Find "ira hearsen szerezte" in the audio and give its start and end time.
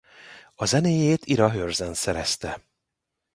1.25-2.61